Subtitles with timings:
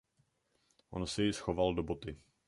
[0.99, 2.17] On si ji schoval do boty.